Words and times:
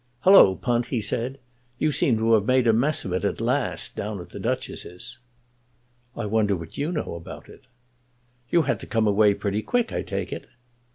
"Halloa, 0.21 0.55
Punt!" 0.55 0.87
he 0.87 0.99
said, 0.99 1.37
"you 1.77 1.91
seem 1.91 2.17
to 2.17 2.33
have 2.33 2.45
made 2.45 2.65
a 2.65 2.73
mess 2.73 3.05
of 3.05 3.13
it 3.13 3.23
at 3.23 3.39
last 3.39 3.95
down 3.95 4.19
at 4.19 4.29
the 4.31 4.39
Duchess's." 4.39 5.19
"I 6.17 6.25
wonder 6.25 6.55
what 6.55 6.75
you 6.75 6.91
know 6.91 7.13
about 7.13 7.47
it." 7.47 7.65
"You 8.49 8.63
had 8.63 8.79
to 8.79 8.87
come 8.87 9.05
away 9.05 9.35
pretty 9.35 9.61
quick, 9.61 9.93
I 9.93 10.01
take 10.01 10.33
it." 10.33 10.47